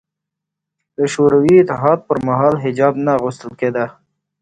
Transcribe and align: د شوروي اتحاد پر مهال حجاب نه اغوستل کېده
د 0.97 0.99
شوروي 1.13 1.55
اتحاد 1.59 1.99
پر 2.07 2.17
مهال 2.27 2.55
حجاب 2.63 2.93
نه 3.05 3.11
اغوستل 3.17 3.51
کېده 3.59 3.85